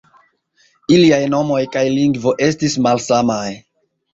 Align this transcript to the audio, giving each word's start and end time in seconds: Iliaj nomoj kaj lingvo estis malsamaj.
Iliaj 0.95 1.19
nomoj 1.35 1.59
kaj 1.75 1.85
lingvo 1.99 2.35
estis 2.47 2.79
malsamaj. 2.87 3.47